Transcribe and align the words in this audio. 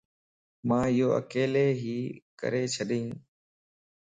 مان 0.67 0.81
ايو 0.89 1.07
اڪيلي 1.19 1.67
ھي 1.81 1.95
ڪري 2.39 2.63
ڇڏين 2.73 3.07